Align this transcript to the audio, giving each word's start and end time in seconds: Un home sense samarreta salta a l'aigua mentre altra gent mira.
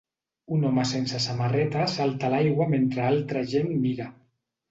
Un 0.53 0.63
home 0.69 0.85
sense 0.91 1.19
samarreta 1.25 1.85
salta 1.95 2.27
a 2.29 2.33
l'aigua 2.35 2.67
mentre 2.73 3.05
altra 3.09 3.43
gent 3.55 3.71
mira. 3.85 4.09